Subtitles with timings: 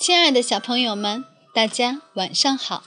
[0.00, 2.84] 亲爱的小朋友们，大家晚上好！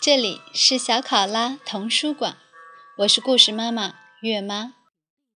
[0.00, 2.36] 这里是小考拉童书馆，
[2.98, 4.74] 我是故事妈妈月妈，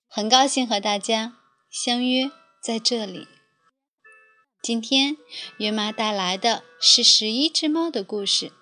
[0.07, 1.33] 很高兴和大家
[1.69, 2.31] 相约
[2.63, 3.27] 在这里。
[4.61, 5.17] 今天
[5.57, 8.53] 月妈带来的是十一只猫的故事，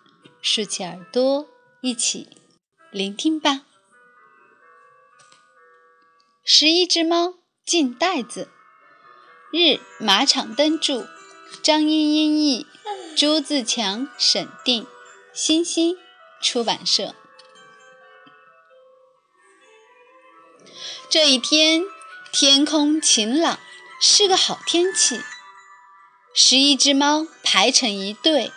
[0.41, 1.45] 竖起耳朵，
[1.81, 2.27] 一起
[2.89, 3.67] 聆听吧。
[6.43, 8.49] 十一只猫进袋子，
[9.53, 11.05] 日马场灯柱。
[11.61, 12.65] 张茵茵译，
[13.15, 14.87] 朱自强审定，
[15.31, 15.95] 新星
[16.41, 17.13] 出版社。
[21.07, 21.83] 这一天
[22.31, 23.59] 天空晴朗，
[24.01, 25.21] 是个好天气。
[26.33, 28.51] 十一只猫排成一队，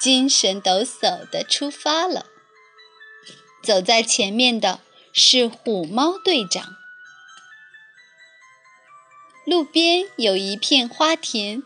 [0.00, 2.26] 精神抖擞地出发了。
[3.62, 4.80] 走在前面的
[5.12, 6.76] 是虎猫队长。
[9.44, 11.62] 路边有一片花田。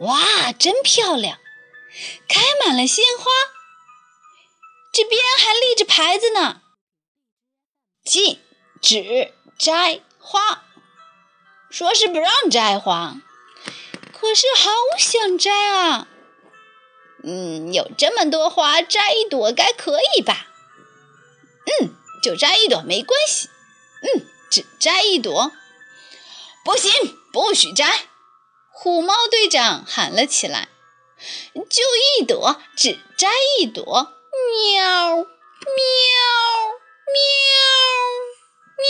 [0.00, 1.38] 哇，真漂亮，
[2.28, 3.24] 开满了鲜花。
[4.92, 6.62] 这边还立着牌子呢，
[8.04, 8.40] 禁
[8.80, 10.64] 止摘花，
[11.70, 13.16] 说是不让摘花。
[14.12, 16.08] 可是好想摘啊！
[17.22, 20.46] 嗯，有这么多花，摘一朵该可以吧？
[21.80, 21.90] 嗯，
[22.22, 23.48] 就摘一朵没关系。
[24.02, 25.52] 嗯，只摘一朵，
[26.64, 26.92] 不行，
[27.32, 28.08] 不许摘。
[28.80, 30.68] 虎猫队长喊了起来
[31.68, 31.82] ：“就
[32.20, 33.82] 一朵，只摘一朵！”
[34.72, 35.24] 喵，喵，
[37.12, 37.18] 喵，
[38.78, 38.86] 喵。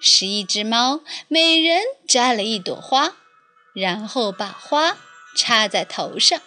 [0.00, 3.16] 十一只猫每人摘了一朵花，
[3.72, 4.96] 然后把花
[5.36, 6.40] 插在头上。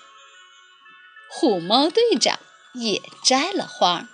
[1.29, 2.39] 虎猫队长
[2.75, 4.07] 也摘了花。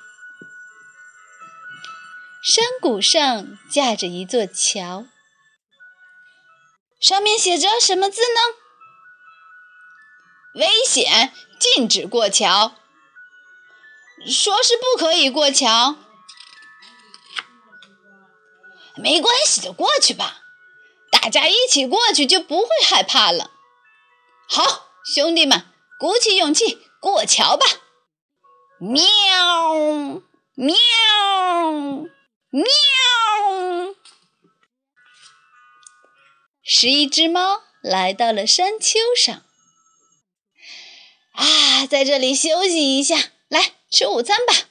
[2.42, 5.06] 山谷上架着一座桥。
[7.06, 8.42] 上面写着什么字呢？
[10.56, 12.74] 危险，禁止过桥。
[14.26, 15.98] 说是不可以过桥，
[18.96, 20.42] 没关系就，过去吧。
[21.12, 23.52] 大家一起过去就不会害怕了。
[24.50, 25.64] 好，兄弟们，
[26.00, 27.68] 鼓起勇气过桥吧。
[28.80, 28.96] 喵，
[30.56, 30.76] 喵，
[32.50, 32.66] 喵。
[36.68, 39.44] 十一只猫来到了山丘上，
[41.34, 44.68] 啊，在这里休息一下，来吃午餐吧。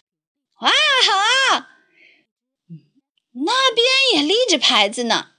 [0.58, 0.72] 哇，
[1.06, 1.70] 好啊！
[3.30, 5.34] 那边也立着牌子呢，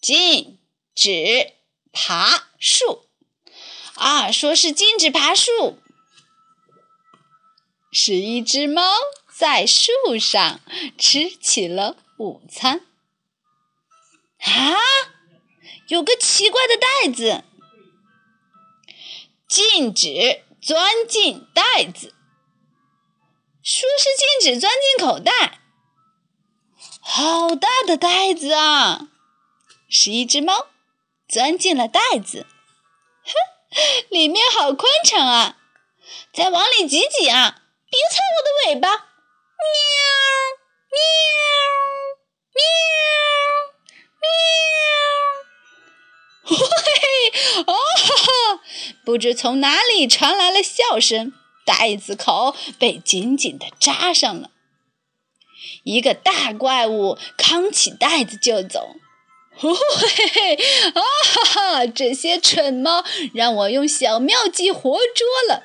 [0.00, 0.58] 禁
[0.92, 1.52] 止
[1.92, 3.06] 爬树。
[3.94, 5.78] 啊，说是禁止爬树。
[7.92, 8.82] 十一只猫
[9.32, 10.60] 在树上
[10.98, 12.84] 吃起了午餐。
[14.38, 15.15] 啊！
[15.88, 17.44] 有个奇怪的袋子，
[19.46, 22.12] 禁止钻进袋子。
[23.62, 25.60] 说是禁止钻进口袋，
[27.00, 29.08] 好大的袋子啊！
[29.88, 30.68] 十一只猫
[31.28, 32.46] 钻进了袋子，
[33.24, 33.32] 哼，
[34.08, 35.56] 里面好宽敞啊！
[36.32, 37.62] 再往里挤挤啊！
[37.90, 38.88] 别踩我的尾巴！
[38.88, 38.96] 喵，
[40.90, 40.98] 喵，
[42.54, 42.62] 喵，
[44.20, 44.26] 喵。
[46.48, 48.60] 嘿嘿，哦哈哈！
[49.04, 51.32] 不知从哪里传来了笑声，
[51.64, 54.50] 袋子口被紧紧的扎上了。
[55.82, 58.96] 一个大怪物扛起袋子就走。
[59.58, 59.68] 嘿
[60.32, 60.54] 嘿，
[60.94, 61.86] 啊哈哈！
[61.86, 65.64] 这些蠢猫让我用小妙计活捉了。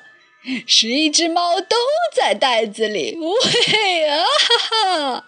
[0.66, 1.76] 十一只猫都
[2.12, 3.16] 在袋子里。
[3.16, 5.26] 嘿嘿，啊哈哈！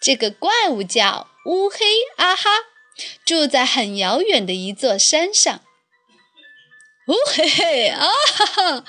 [0.00, 1.76] 这个怪物叫乌黑
[2.16, 2.50] 啊哈。
[3.24, 5.60] 住在很遥远的一座山上。
[7.06, 8.84] 乌嘿嘿啊哈哈！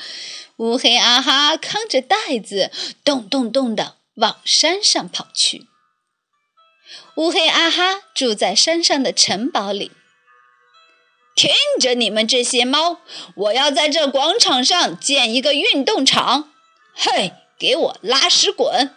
[0.57, 2.69] 乌黑啊哈扛着袋子，
[3.03, 5.67] 咚咚咚地往山上跑去。
[7.15, 9.91] 乌黑啊哈住在山上的城堡里。
[11.35, 11.49] 听
[11.79, 12.99] 着，你们这些猫，
[13.35, 16.51] 我要在这广场上建一个运动场。
[16.93, 18.93] 嘿，给我拉屎滚！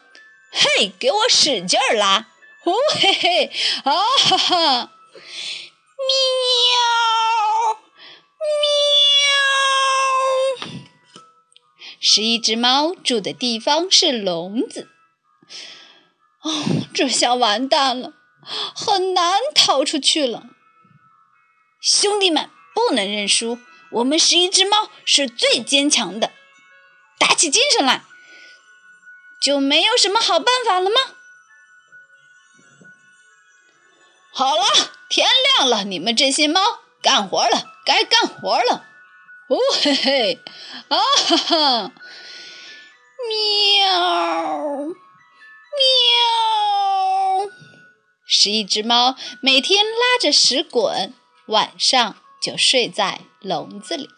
[0.51, 2.27] 嘿，给我使劲儿拉！
[2.65, 3.53] 呜嘿嘿
[3.85, 4.93] 啊哈哈！
[5.13, 5.21] 喵，
[10.61, 10.69] 喵！
[12.01, 14.89] 十一只猫住的地方是笼子。
[16.41, 18.15] 哦，这下完蛋了，
[18.75, 20.45] 很难逃出去了。
[21.81, 23.59] 兄弟们，不能认输！
[23.93, 26.33] 我们十一只猫是最坚强的，
[27.19, 28.05] 打起精神来，
[29.41, 30.97] 就没有什么好办法了吗？
[34.33, 34.92] 好了。
[35.13, 35.29] 天
[35.59, 36.59] 亮了，你们这些猫
[37.03, 38.87] 干活了，该干活了。
[39.49, 40.39] 哦嘿嘿，
[40.89, 41.93] 啊哈哈，
[43.29, 44.87] 喵
[45.77, 45.85] 喵。
[48.25, 51.13] 十一只猫每天拉着屎滚，
[51.45, 54.09] 晚上就睡在笼子里。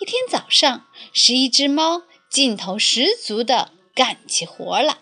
[0.00, 4.96] 一天早上，十一只猫劲头十足地干起活来。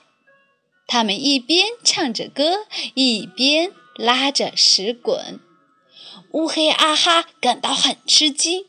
[0.89, 5.41] 它们一边唱着歌，一边拉着屎滚。
[6.33, 8.67] 乌黑阿哈感到很吃惊：“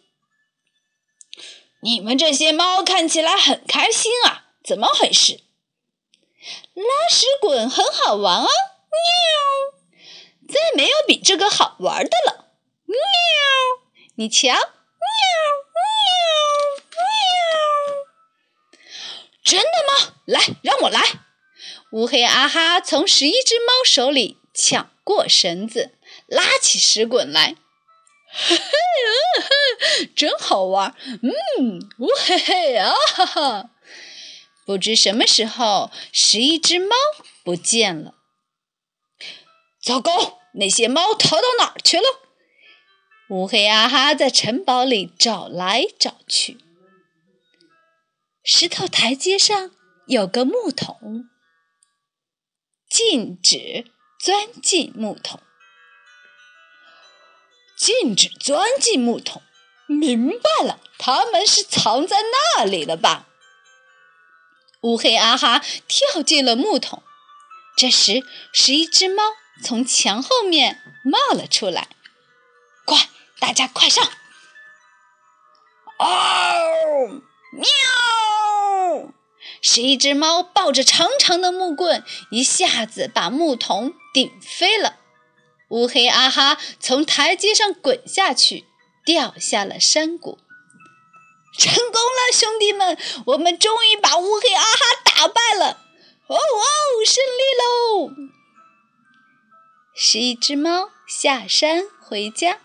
[1.81, 5.43] 你们这些猫看起来很开心啊，怎么回事？”
[6.73, 8.47] 拉屎滚很好玩啊！
[8.47, 9.93] 喵，
[10.49, 12.47] 再没有比这个好玩的了。
[12.85, 12.97] 喵，
[14.15, 15.81] 你瞧，喵喵
[16.89, 18.81] 喵！
[19.43, 20.15] 真的吗？
[20.25, 20.99] 来，让我来。
[21.91, 25.97] 乌黑阿哈从十一只猫手里抢过绳子，
[26.27, 27.55] 拉起石滚来。
[28.31, 30.95] 嘿嘿，真好玩！
[31.23, 33.71] 嗯，乌嘿嘿啊哈哈！
[34.63, 36.95] 不知什么时候，十一只猫
[37.43, 38.13] 不见了。
[39.81, 42.03] 糟糕，那些猫逃到哪儿去了？
[43.29, 46.59] 乌黑阿哈在城堡里找来找去。
[48.43, 49.71] 石头台阶上
[50.05, 51.27] 有个木桶，
[52.87, 53.91] 禁止
[54.21, 55.41] 钻进木桶。
[57.75, 59.41] 禁止钻进木桶，
[59.87, 63.25] 明白了，他们是藏在那里了吧？
[64.81, 67.01] 乌黑阿哈跳进了木桶，
[67.75, 68.23] 这时
[68.53, 69.23] 十一只猫
[69.63, 71.87] 从墙后面冒了出来。
[72.85, 73.09] 快，
[73.39, 74.05] 大家快上！
[75.97, 76.07] 嗷！
[77.53, 77.65] 喵！
[79.61, 84.97] 是一只猫抱着长长的木棍，一下子把木桶顶飞了。
[85.69, 88.65] 乌黑阿哈从台阶上滚下去，
[89.05, 90.39] 掉下了山谷。
[91.57, 92.97] 成功了，兄弟们！
[93.27, 95.81] 我们终于把乌黑阿哈打败了！
[96.27, 98.11] 哦哦，胜利喽！
[99.93, 102.59] 是一只猫下山回家。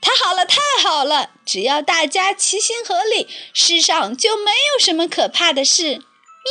[0.00, 1.30] 太好了，太好了！
[1.44, 6.02] 只要大家齐心合力，世上就没有什么可怕的事。
[6.44, 6.50] 喵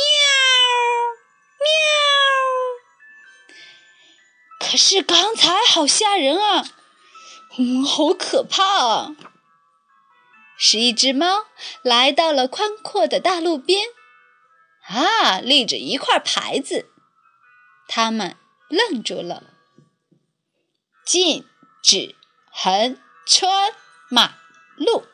[4.58, 4.70] 喵！
[4.70, 6.64] 可是刚才好吓人啊！
[7.58, 9.16] 嗯，好可怕啊！
[10.56, 11.46] 是一只猫
[11.82, 13.88] 来到了宽阔的大路边，
[14.86, 16.88] 啊，立着一块牌子，
[17.88, 18.36] 它们
[18.68, 19.42] 愣住了：
[21.04, 21.46] 禁
[21.82, 22.14] 止
[22.50, 22.96] 横
[23.26, 23.74] 穿
[24.08, 24.36] 马
[24.76, 25.04] 路。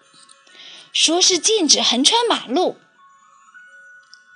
[0.92, 2.78] 说是禁止横穿马路。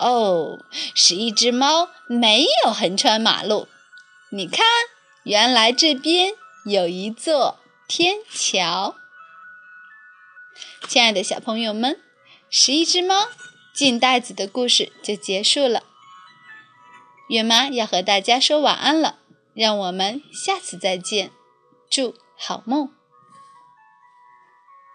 [0.02, 0.58] 哦，
[0.94, 3.68] 十一只猫没有横穿马路。
[4.30, 4.66] 你看，
[5.22, 6.34] 原来这边
[6.64, 8.96] 有一座天桥。
[10.88, 12.00] 亲爱的小朋友们，
[12.50, 13.28] 十一只猫
[13.72, 15.84] 进袋子的故事就结束了。
[17.28, 19.18] 月妈要和大家说晚安了，
[19.54, 21.30] 让我们下次再见，
[21.88, 22.92] 祝好梦。